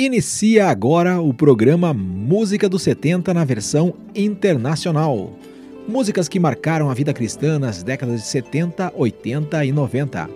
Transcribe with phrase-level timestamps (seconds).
[0.00, 5.32] Inicia agora o programa Música dos 70 na versão internacional.
[5.88, 10.30] Músicas que marcaram a vida cristã nas décadas de 70, 80 e 90.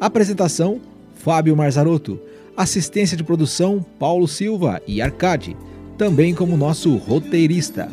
[0.00, 0.80] Apresentação:
[1.16, 2.20] Fábio Marzarotto.
[2.56, 5.56] Assistência de produção: Paulo Silva e Arcade,
[5.98, 7.88] também como nosso roteirista.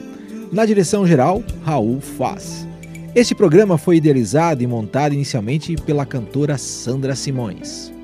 [0.51, 2.67] Na direção geral, Raul Faz.
[3.15, 7.96] Este programa foi idealizado e montado inicialmente pela cantora Sandra Simões.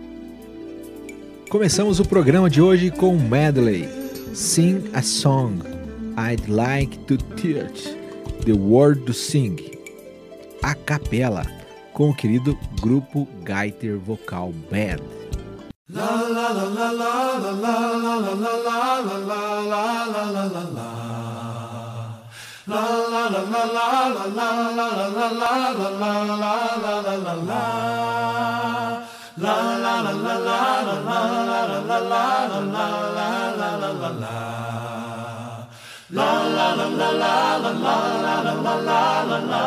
[1.53, 3.87] Começamos o programa de hoje com um medley
[4.33, 5.59] Sing a Song
[6.17, 7.95] I'd Like to Teach
[8.43, 9.55] The Word to Sing
[10.63, 11.45] a capela
[11.93, 15.03] com o querido grupo Gaiter Vocal Band.
[15.89, 20.25] La la la la la la la la la la la la la la la
[20.25, 20.87] la la
[22.65, 22.81] La
[23.11, 23.85] la la la la
[24.33, 25.61] la la la la
[26.73, 27.33] la la
[29.37, 29.72] la
[30.03, 34.35] La la la la la la la la la la la la la.
[36.09, 39.63] La la la la la la la la la la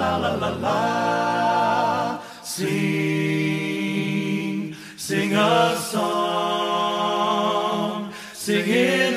[0.00, 0.80] la la la la.
[2.42, 3.44] Sing,
[4.96, 6.90] sing a song,
[8.34, 9.09] sing it.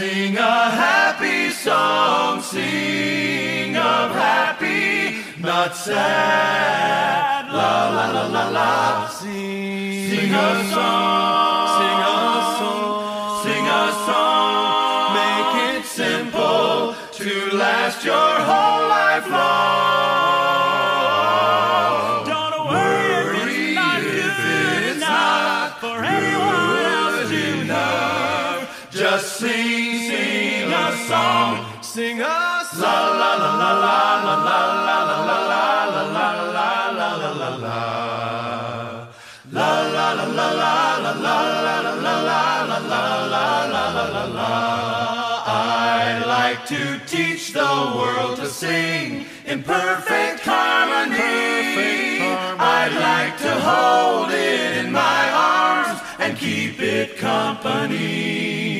[0.00, 7.52] Sing a happy song, sing of happy, not sad.
[7.52, 9.08] La la la la la.
[9.08, 12.18] Sing, sing a song, sing a
[12.56, 15.12] song, sing a song.
[15.20, 19.50] Make it simple to last your whole life long.
[22.24, 28.64] Don't worry if it's not good enough for anyone else to know.
[28.90, 29.89] Just sing,
[31.10, 33.18] song, sing a song.
[33.20, 37.30] La la la la la la la la la la la la la la la
[37.40, 37.78] la la.
[39.56, 42.54] La la la la la la la la la la
[43.32, 44.52] la la la la la.
[45.46, 46.82] I'd like to
[47.12, 51.18] teach the world to sing in perfect harmony.
[52.78, 55.22] I'd like to hold it in my
[55.56, 58.79] arms and keep it company.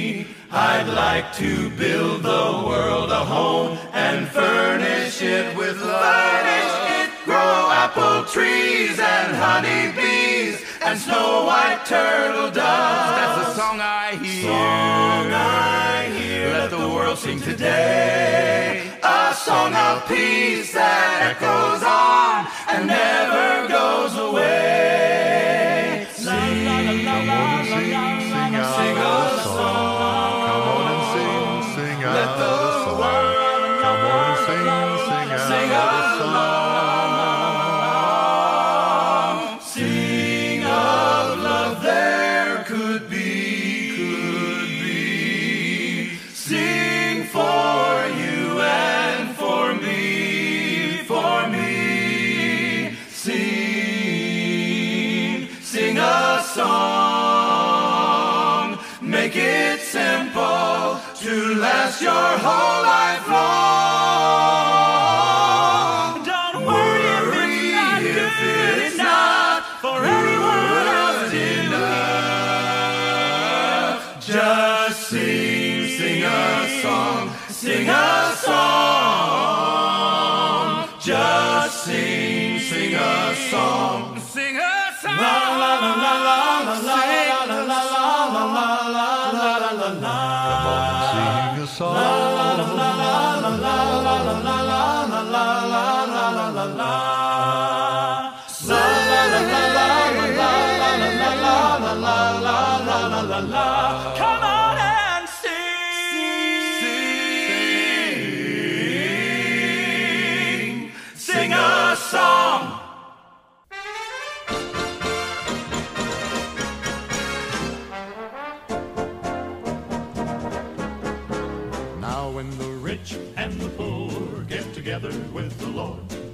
[0.52, 7.70] I'd like to build the world a home and furnish it with furnish it, grow
[7.70, 12.56] apple trees and honey bees and snow white turtle doves.
[12.56, 14.42] That's the song I hear.
[14.42, 16.52] Song I hear.
[16.52, 18.90] Let the world sing today.
[19.04, 22.39] A song of peace that echoes on
[62.00, 63.84] last your whole life long.
[66.24, 72.30] Don't worry if it's not if good it's enough not for anyone else to enough.
[74.20, 78.60] Just sing, sing a song, sing a song.
[81.00, 83.80] Just sing, sing a song.
[83.80, 84.19] Sing a song.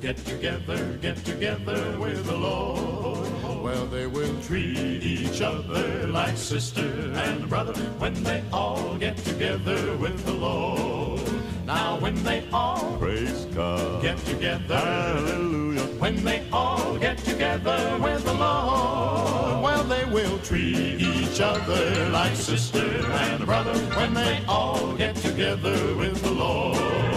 [0.07, 3.27] Get together, get together with the Lord.
[3.61, 9.97] Well, they will treat each other like sister and brother when they all get together
[9.97, 11.21] with the Lord.
[11.67, 14.01] Now when they all Praise God.
[14.01, 15.81] get together, Hallelujah.
[15.99, 22.37] when they all get together with the Lord, well, they will treat each other like
[22.37, 22.87] sister
[23.25, 27.16] and brother when they all get together with the Lord.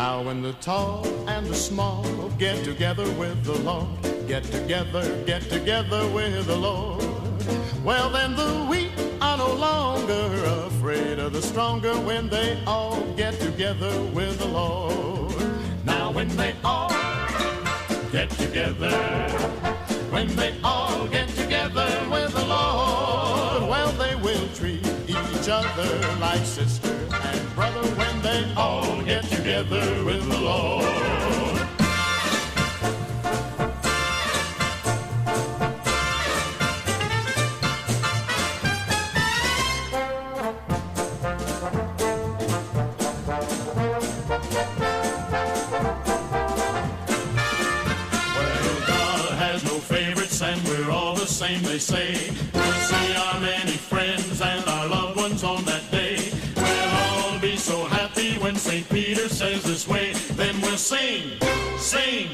[0.00, 3.86] Now when the tall and the small get together with the Lord,
[4.26, 7.04] get together, get together with the Lord.
[7.84, 10.24] Well then the weak are no longer
[10.64, 15.34] afraid of the stronger when they all get together with the Lord.
[15.84, 16.88] Now when they all
[18.10, 18.96] get together,
[20.08, 24.89] when they all get together with the Lord, well they will treat
[25.40, 30.84] each other like sister and brother when they all get together with the Lord.
[48.36, 52.30] Well, God has no favorites and we're all the same, they say.
[59.28, 60.12] Says this way.
[60.32, 61.38] Then we'll sing,
[61.78, 62.28] sing,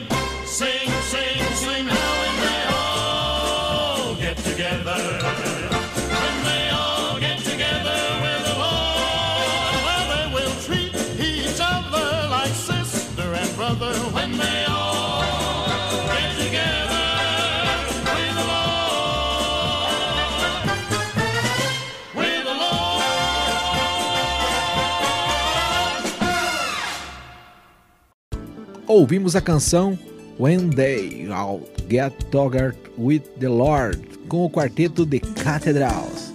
[28.99, 29.99] Ouvimos a canção
[30.41, 36.33] When They All Get Together with the Lord com o quarteto The Cathedrals.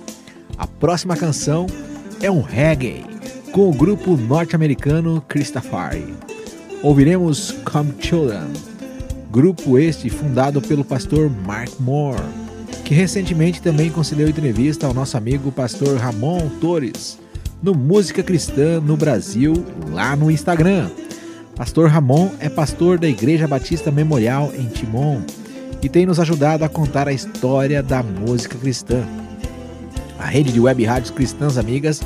[0.60, 1.66] A próxima canção
[2.22, 3.04] é um reggae
[3.52, 6.14] com o grupo norte-americano Christafari.
[6.84, 8.54] Ouviremos Come Children,
[9.32, 12.22] grupo este fundado pelo pastor Mark Moore,
[12.86, 17.18] que recentemente também concedeu entrevista ao nosso amigo pastor Ramon Torres
[17.60, 20.92] no Música Cristã no Brasil, lá no Instagram.
[21.62, 25.22] Pastor Ramon é pastor da Igreja Batista Memorial em Timon
[25.80, 29.08] e tem nos ajudado a contar a história da música cristã.
[30.18, 32.02] A rede de web rádios cristãs amigas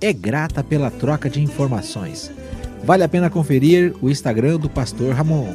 [0.00, 2.32] é grata pela troca de informações.
[2.82, 5.54] Vale a pena conferir o Instagram do pastor Ramon.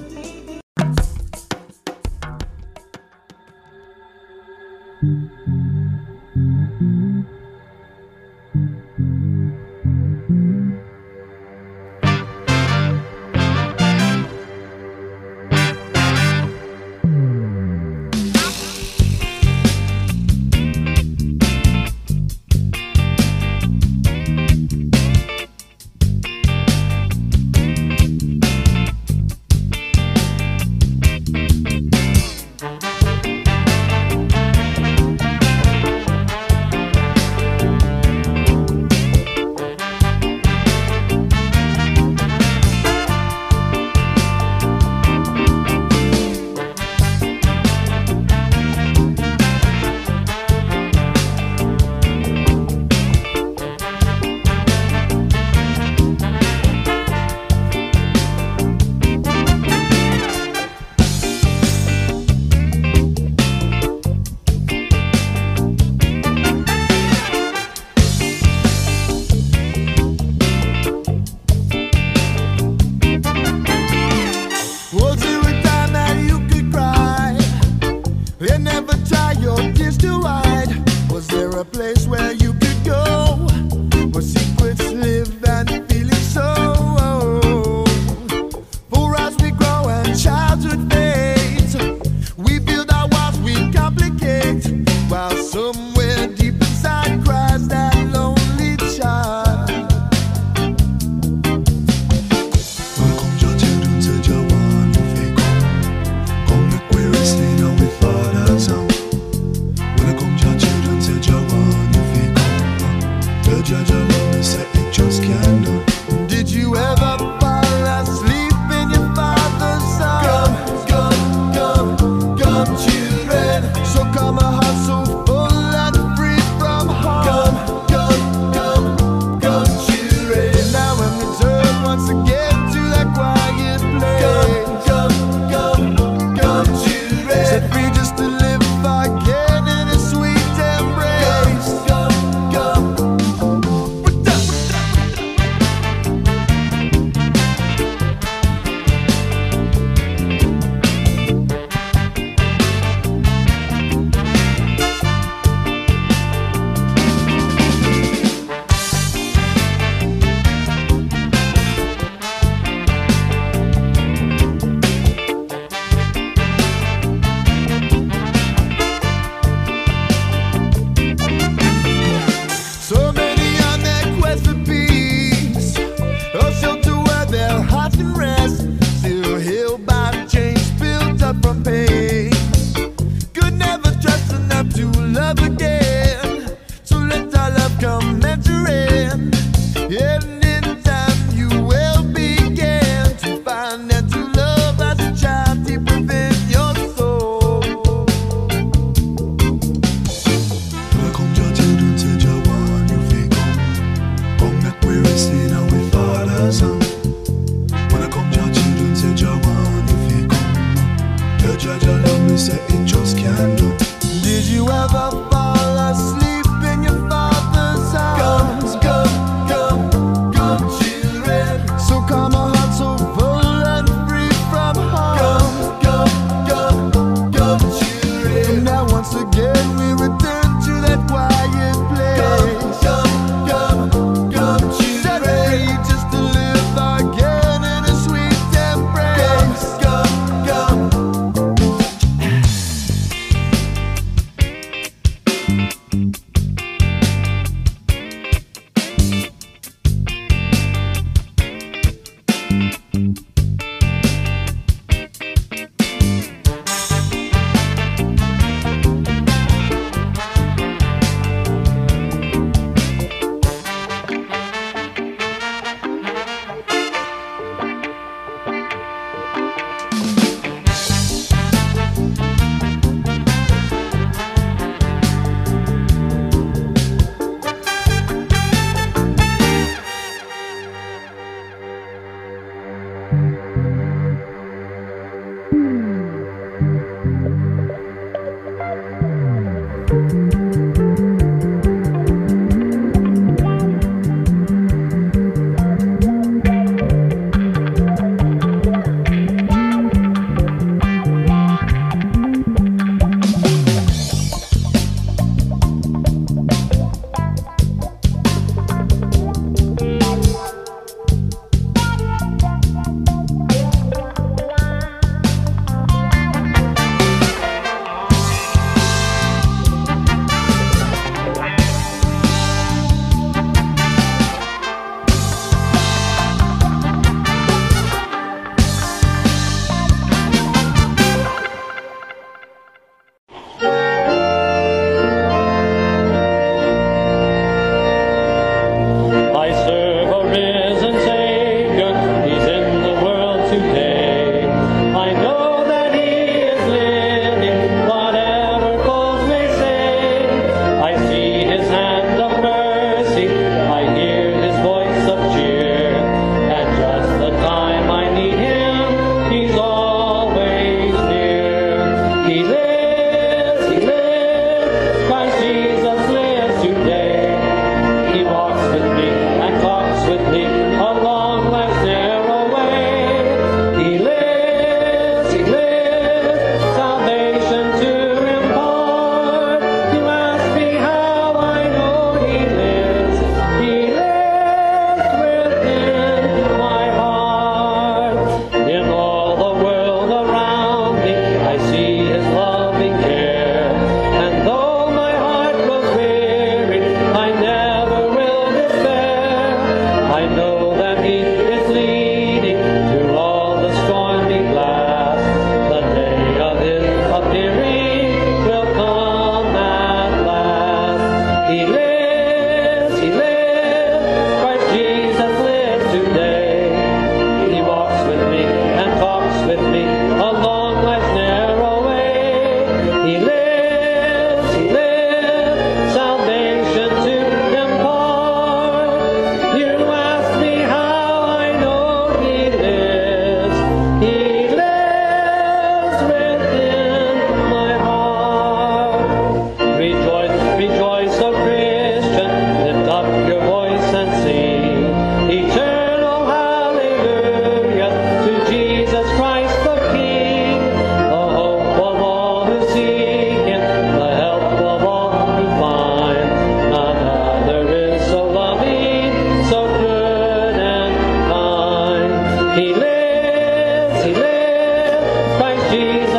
[464.02, 466.11] mercy live, thank Jesus.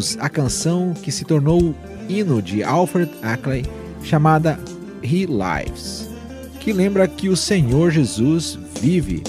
[0.00, 1.74] Ouvimos a canção que se tornou
[2.08, 3.64] hino de Alfred Ackley,
[4.02, 4.58] chamada
[5.02, 6.08] He Lives,
[6.58, 9.22] que lembra que o Senhor Jesus vive,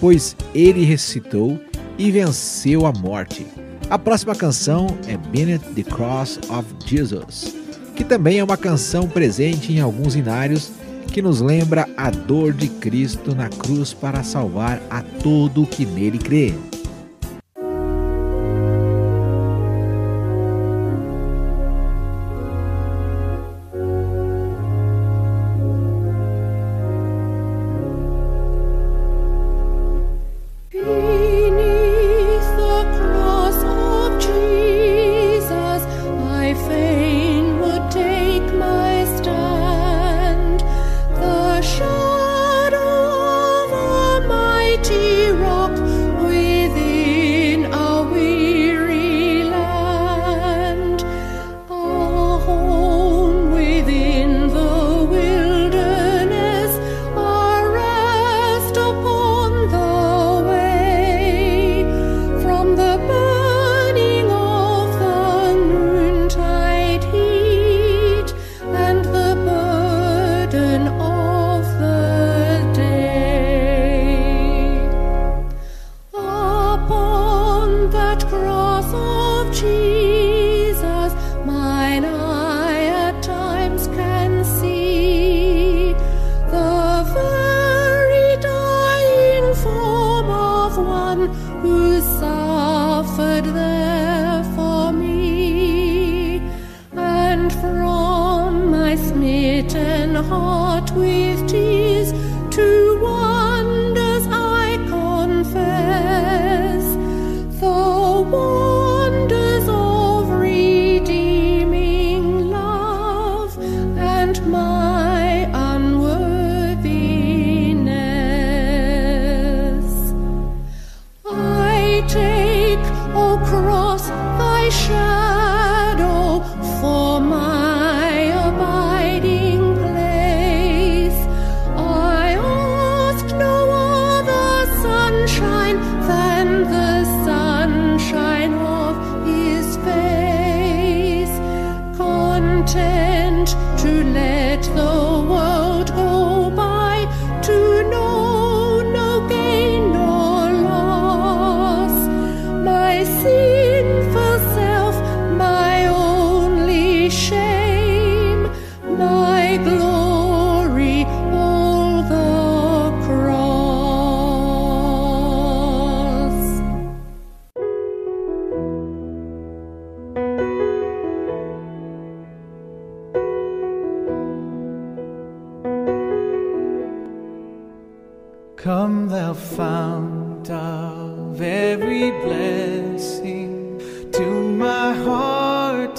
[0.00, 1.60] pois ele ressuscitou
[1.98, 3.46] e venceu a morte.
[3.90, 7.54] A próxima canção é Beneath the Cross of Jesus,
[7.94, 10.72] que também é uma canção presente em alguns inários
[11.12, 16.18] que nos lembra a dor de Cristo na cruz para salvar a todo que nele
[16.18, 16.54] crê.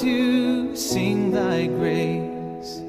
[0.01, 2.81] To sing thy grace.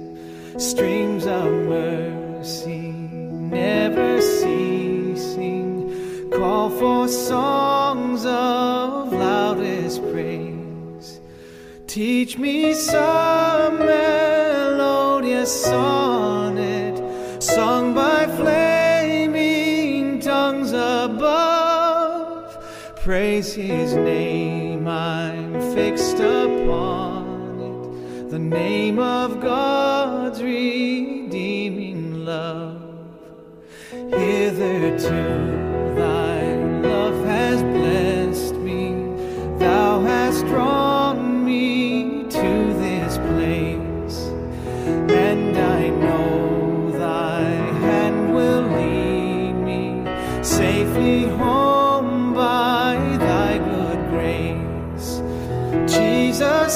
[0.57, 2.93] Streams of mercy
[3.53, 5.91] never ceasing,
[6.31, 11.21] call for songs of loudest praise.
[11.87, 16.97] Teach me some melodious sonnet
[17.43, 22.57] sung by flaming tongues above.
[22.97, 24.62] Praise his name,
[28.53, 32.83] name of God's redeeming love.
[33.91, 35.23] Hitherto
[35.97, 38.93] thy love has blessed me,
[39.59, 44.19] thou hast drawn me to this place,
[45.11, 47.45] and I know thy
[47.87, 50.05] hand will lead me
[50.43, 55.23] safely home by thy good grace.
[55.91, 56.73] Jesus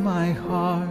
[0.00, 0.88] my heart.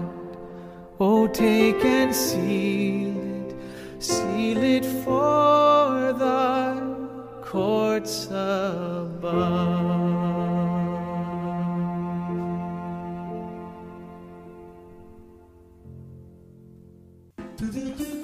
[0.99, 3.55] Oh, take and seal it,
[3.99, 6.81] seal it for thy
[7.41, 9.67] courts above.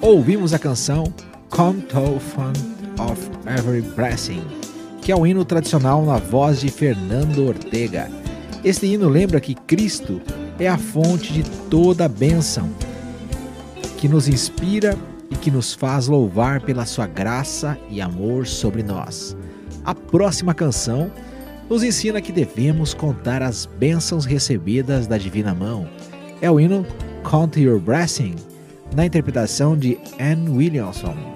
[0.00, 1.04] Ouvimos a canção
[1.50, 2.52] Come to Fun
[2.98, 4.42] of Every Blessing,
[5.00, 8.10] que é o hino tradicional na voz de Fernando Ortega.
[8.64, 10.20] Este hino lembra que Cristo
[10.58, 12.70] é a fonte de toda a bênção,
[13.96, 14.96] que nos inspira
[15.30, 19.36] e que nos faz louvar pela sua graça e amor sobre nós.
[19.84, 21.10] A próxima canção
[21.68, 25.88] nos ensina que devemos contar as bênçãos recebidas da Divina Mão.
[26.40, 26.86] É o hino
[27.28, 28.34] Count Your Blessing,
[28.94, 31.33] na interpretação de Anne Williamson.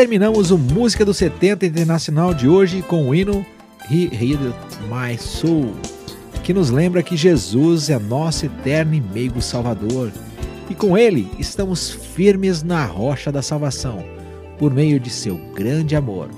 [0.00, 3.44] Terminamos o Música do 70 Internacional de hoje com o hino
[3.90, 4.56] He Healed
[4.88, 5.74] My Soul,
[6.42, 10.10] que nos lembra que Jesus é nosso eterno e meigo Salvador.
[10.70, 14.02] E com ele estamos firmes na rocha da salvação,
[14.58, 16.30] por meio de seu grande amor.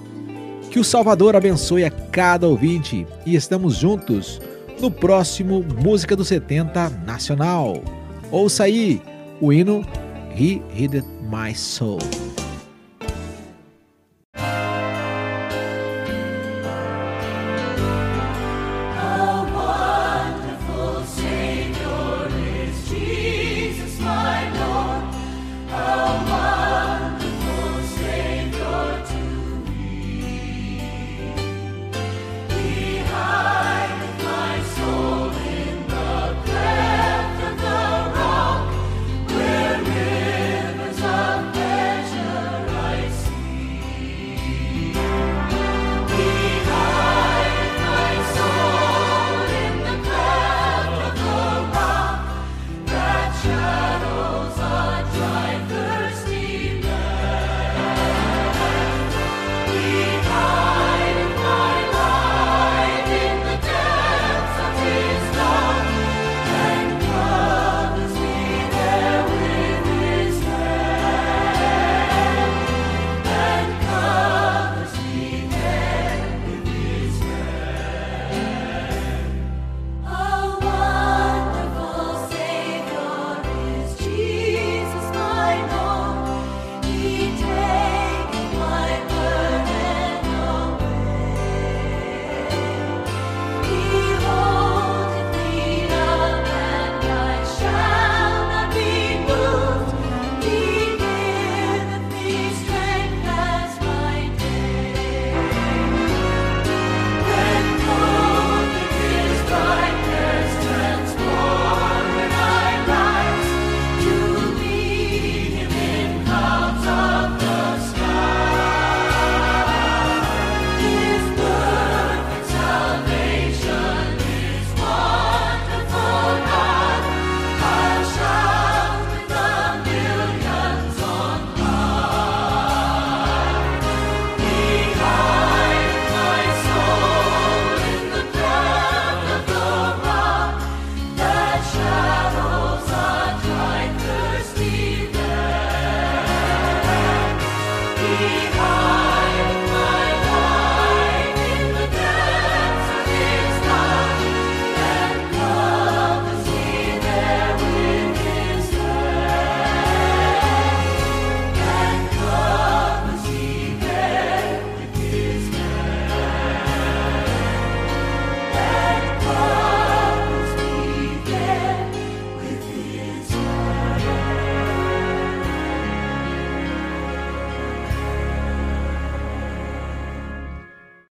[0.69, 4.41] Que o Salvador abençoe a cada ouvinte e estamos juntos
[4.81, 7.81] no próximo Música do 70 Nacional.
[8.29, 9.01] Ouça aí
[9.41, 9.87] o hino
[10.37, 12.01] He Healed My Soul.